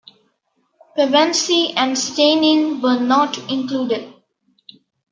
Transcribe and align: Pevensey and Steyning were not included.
Pevensey 0.95 1.73
and 1.75 1.95
Steyning 1.95 2.81
were 2.81 2.99
not 2.99 3.37
included. 3.51 4.11